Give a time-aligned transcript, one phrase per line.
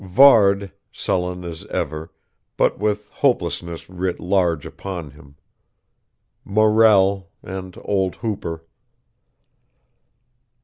[0.03, 2.11] Varde, sullen as ever,
[2.57, 5.35] but with hopelessness writ large upon him.
[6.43, 8.65] Morrell, and old Hooper....